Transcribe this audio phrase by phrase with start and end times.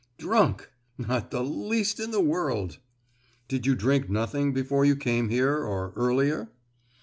[0.17, 0.71] "Drunk!
[0.97, 2.79] not the least in the world!"
[3.47, 6.49] "Did you drink nothing before you came here, or earlier?"